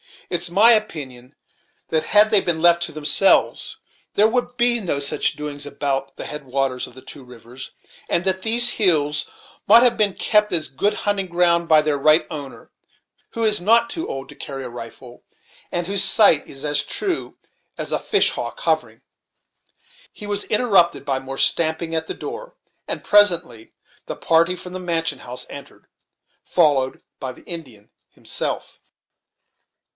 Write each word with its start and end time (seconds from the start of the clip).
"It's 0.31 0.49
my 0.49 0.71
opinion 0.71 1.35
that, 1.89 2.05
had 2.05 2.29
they 2.31 2.39
been 2.41 2.61
left 2.61 2.81
to 2.83 2.91
themselves, 2.91 3.77
there 4.15 4.29
would 4.29 4.57
be 4.57 4.79
no 4.79 4.97
such 4.99 5.33
doings 5.35 5.65
now 5.65 5.71
about 5.73 6.15
the 6.15 6.25
head 6.25 6.45
waters 6.45 6.87
of 6.87 6.93
the 6.95 7.03
two 7.03 7.23
rivers, 7.23 7.69
and 8.09 8.23
that 8.23 8.41
these 8.41 8.69
hills 8.79 9.25
mought 9.67 9.83
have 9.83 9.97
been 9.97 10.13
kept 10.13 10.53
as 10.53 10.69
good 10.69 10.93
hunting 11.05 11.27
ground 11.27 11.67
by 11.67 11.81
their 11.83 11.99
right 11.99 12.25
owner, 12.31 12.71
who 13.31 13.43
is 13.43 13.61
not 13.61 13.89
too 13.91 14.07
old 14.07 14.29
to 14.29 14.35
carry 14.35 14.63
a 14.63 14.69
rifle, 14.69 15.23
and 15.71 15.85
whose 15.85 16.03
sight 16.03 16.47
is 16.47 16.65
as 16.65 16.81
true 16.83 17.37
as 17.77 17.91
a 17.91 17.99
fish 17.99 18.31
hawk 18.31 18.59
hovering" 18.61 19.01
He 20.13 20.25
was 20.25 20.45
interrupted 20.45 21.05
by 21.05 21.19
more 21.19 21.37
stamping 21.37 21.93
at 21.93 22.07
the 22.07 22.15
door, 22.15 22.55
and 22.87 23.03
presently 23.03 23.73
the 24.07 24.15
party 24.15 24.55
from 24.55 24.73
the 24.73 24.79
mansion 24.79 25.19
house 25.19 25.45
entered, 25.49 25.87
followed 26.43 27.01
by 27.19 27.33
the 27.33 27.43
Indian 27.43 27.91
himself. 28.09 28.79